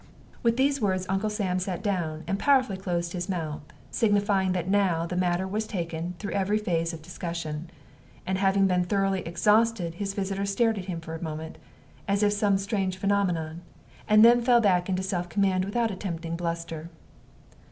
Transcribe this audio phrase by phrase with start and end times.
[0.41, 3.61] With these words Uncle Sam sat down, and powerfully closed his mouth,
[3.91, 7.69] signifying that now the matter was taken through every phase of discussion,
[8.25, 9.93] and had been thoroughly exhausted.
[9.93, 11.59] His visitor stared at him for a moment,
[12.07, 13.61] as if at some strange phenomenon,
[14.07, 16.89] and then fell back into self command, without attempting bluster.